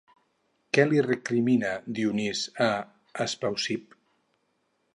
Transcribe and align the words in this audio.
Què 0.77 0.85
li 0.91 1.01
recrimina 1.07 1.73
Dionís 1.99 2.41
a 2.69 2.71
Espeusip? 3.27 3.97